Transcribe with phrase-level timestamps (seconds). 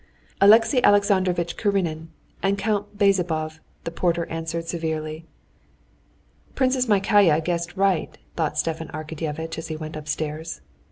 [0.41, 2.09] "Alexey Alexandrovitch Karenin
[2.41, 5.25] and Count Bezzubov," the porter answered severely.
[6.55, 10.61] "Princess Myakaya guessed right," thought Stepan Arkadyevitch, as he went upstairs.